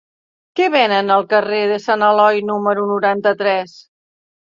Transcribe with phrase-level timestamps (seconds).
[0.59, 3.81] Què venen al carrer de Sant Eloi número noranta-tres?